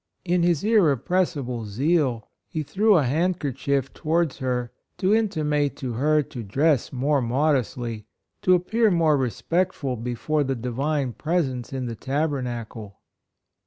In 0.25 0.41
his 0.41 0.63
irrepressible 0.63 1.65
zeal, 1.65 2.27
he 2.47 2.63
threw 2.63 2.95
a 2.97 3.03
handkerchief 3.03 3.93
to 3.93 4.07
wards 4.07 4.39
her 4.39 4.71
to 4.97 5.13
intimate 5.13 5.75
to 5.75 5.93
her 5.93 6.23
to 6.23 6.41
dress 6.41 6.91
more 6.91 7.21
modestly— 7.21 8.07
to 8.41 8.55
appear 8.55 8.89
more 8.89 9.15
respectful 9.15 9.95
before 9.95 10.43
the 10.43 10.55
Divine 10.55 11.13
Presence 11.13 11.71
in 11.71 11.85
the 11.85 11.95
Tabernacle. 11.95 12.97